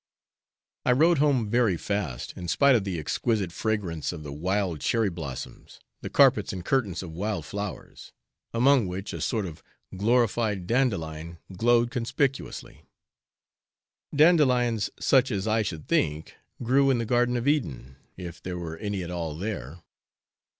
I 0.83 0.93
rode 0.93 1.19
home 1.19 1.47
very 1.47 1.77
fast, 1.77 2.33
in 2.35 2.47
spite 2.47 2.75
of 2.75 2.85
the 2.85 2.97
exquisite 2.97 3.51
fragrance 3.51 4.11
of 4.11 4.23
the 4.23 4.33
wild 4.33 4.81
cherry 4.81 5.11
blossoms, 5.11 5.79
the 6.01 6.09
carpets 6.09 6.51
and 6.51 6.65
curtains 6.65 7.03
of 7.03 7.11
wild 7.11 7.45
flowers, 7.45 8.11
among 8.51 8.87
which 8.87 9.13
a 9.13 9.21
sort 9.21 9.45
of 9.45 9.61
glorified 9.95 10.65
dandelion 10.65 11.37
glowed 11.55 11.91
conspicuously; 11.91 12.81
dandelions 14.11 14.89
such 14.99 15.29
as 15.29 15.47
I 15.47 15.61
should 15.61 15.87
think 15.87 16.35
grew 16.63 16.89
in 16.89 16.97
the 16.97 17.05
garden 17.05 17.37
of 17.37 17.47
Eden, 17.47 17.97
if 18.17 18.41
there 18.41 18.57
were 18.57 18.77
any 18.77 19.03
at 19.03 19.11
all 19.11 19.37
there. 19.37 19.83